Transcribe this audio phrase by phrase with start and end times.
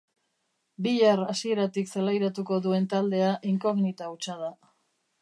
[0.85, 4.53] Bihar hasieratik zelairatuko duen taldea inkognita hutsa da.